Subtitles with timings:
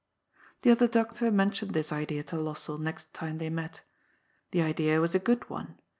[0.63, 3.81] The other doctor mentioned this idea to Lossell next time they met.
[4.49, 5.77] The idea was a good one.